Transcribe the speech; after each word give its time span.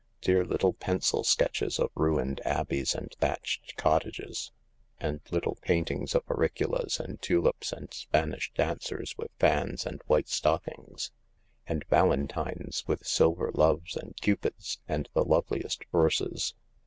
Dear 0.21 0.43
little 0.43 0.73
pencil 0.73 1.23
sketches 1.23 1.77
of 1.77 1.91
ruined 1.93 2.41
abbeys 2.43 2.95
and 2.95 3.11
thatched 3.19 3.75
cottages, 3.77 4.51
and 4.99 5.21
little 5.29 5.57
paintings 5.61 6.15
of 6.15 6.25
auriculas 6.27 6.99
and 6.99 7.21
tulips 7.21 7.71
and 7.71 7.93
Spanish 7.93 8.51
dancers 8.55 9.15
with 9.15 9.29
fans 9.37 9.85
and 9.85 10.01
white 10.07 10.27
stockings, 10.27 11.11
and 11.67 11.85
valentines 11.87 12.83
with 12.87 13.05
silver 13.05 13.51
loves 13.53 13.95
and 13.95 14.17
cupids 14.21 14.79
and 14.87 15.07
the 15.13 15.23
loveliest 15.23 15.83
verses." 15.91 16.55